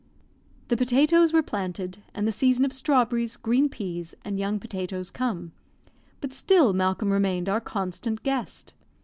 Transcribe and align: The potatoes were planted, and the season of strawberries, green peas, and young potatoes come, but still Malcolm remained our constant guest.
The 0.69 0.77
potatoes 0.77 1.31
were 1.31 1.43
planted, 1.43 1.99
and 2.15 2.27
the 2.27 2.31
season 2.31 2.65
of 2.65 2.73
strawberries, 2.73 3.37
green 3.37 3.69
peas, 3.69 4.15
and 4.25 4.39
young 4.39 4.59
potatoes 4.59 5.11
come, 5.11 5.51
but 6.21 6.33
still 6.33 6.73
Malcolm 6.73 7.13
remained 7.13 7.47
our 7.47 7.61
constant 7.61 8.23
guest. 8.23 8.73